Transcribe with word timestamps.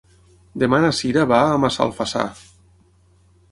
Demà 0.63 0.79
na 0.85 0.89
Cira 1.01 1.27
va 1.33 1.43
a 1.51 1.61
Massalfassar. 1.65 2.25